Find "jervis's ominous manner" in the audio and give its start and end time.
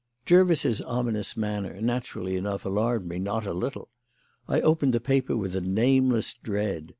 0.25-1.79